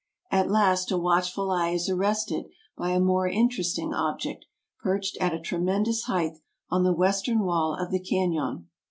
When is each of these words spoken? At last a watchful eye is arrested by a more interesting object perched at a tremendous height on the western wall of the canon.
At 0.31 0.49
last 0.49 0.91
a 0.91 0.97
watchful 0.97 1.51
eye 1.51 1.69
is 1.69 1.87
arrested 1.87 2.45
by 2.75 2.89
a 2.89 2.99
more 2.99 3.27
interesting 3.27 3.93
object 3.93 4.45
perched 4.81 5.15
at 5.21 5.35
a 5.35 5.39
tremendous 5.39 6.05
height 6.05 6.37
on 6.71 6.83
the 6.83 6.91
western 6.91 7.41
wall 7.41 7.75
of 7.79 7.91
the 7.91 7.99
canon. 7.99 8.67